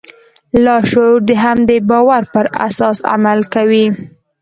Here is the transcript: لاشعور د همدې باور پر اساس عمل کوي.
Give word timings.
لاشعور 0.63 1.17
د 1.29 1.31
همدې 1.45 1.77
باور 1.89 2.23
پر 2.33 2.45
اساس 2.67 2.97
عمل 3.13 3.39
کوي. 3.53 3.85